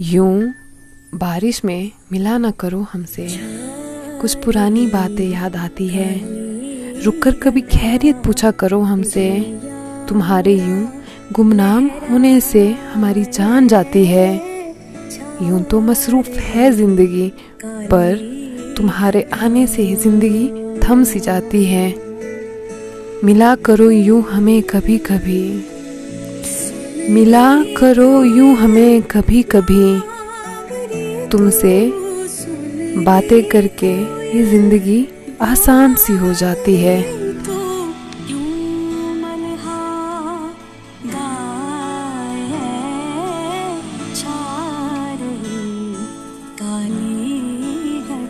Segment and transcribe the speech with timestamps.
[0.00, 0.52] यूँ
[1.14, 3.26] बारिश में मिला ना करो हमसे।
[4.20, 6.14] कुछ पुरानी बातें याद आती है।
[7.04, 9.28] रुक कर कभी खैरियत पूछा करो हमसे।
[10.08, 10.88] तुम्हारे यूँ
[11.32, 14.34] गुमनाम होने से हमारी जान जाती है।
[15.42, 17.28] यूँ तो मसरूफ है ज़िंदगी,
[17.64, 20.48] पर तुम्हारे आने से ही ज़िंदगी
[20.80, 21.88] थम सी जाती है।
[23.24, 25.42] मिला करो यूँ हमें कभी कभी
[27.10, 30.00] मिला करो यूँ हमें कभी कभी
[31.30, 31.74] तुमसे
[33.04, 33.92] बातें करके
[34.36, 35.06] ये ज़िंदगी
[35.42, 36.96] आसान सी हो जाती है।